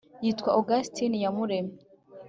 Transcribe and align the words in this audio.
Yitwa 0.23 0.49
Augustin 0.57 1.13
iyamuremye 1.17 1.75